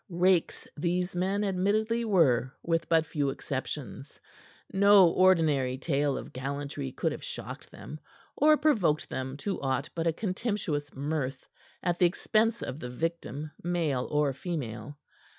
Rakes 0.09 0.67
these 0.75 1.15
men 1.15 1.43
admittedly 1.43 2.03
were 2.05 2.55
with 2.63 2.89
but 2.89 3.05
few 3.05 3.29
exceptions. 3.29 4.19
No 4.73 5.07
ordinary 5.09 5.77
tale 5.77 6.17
of 6.17 6.33
gallantry 6.33 6.91
could 6.91 7.11
have 7.11 7.23
shocked 7.23 7.69
them, 7.69 7.99
or 8.35 8.57
provoked 8.57 9.09
them 9.11 9.37
to 9.45 9.61
aught 9.61 9.91
but 9.93 10.07
a 10.07 10.13
contemptuous 10.13 10.91
mirth 10.95 11.47
at 11.83 11.99
the 11.99 12.07
expense 12.07 12.63
of 12.63 12.79
the 12.79 12.89
victim, 12.89 13.51
male 13.63 14.07
or 14.09 14.33
female. 14.33 14.97